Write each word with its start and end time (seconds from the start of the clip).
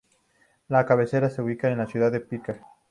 La 0.67 0.83
Cabecera 0.83 1.29
se 1.29 1.43
ubica 1.43 1.69
en 1.69 1.77
la 1.77 1.85
ciudad 1.85 2.11
de 2.11 2.21
Parker. 2.21 2.59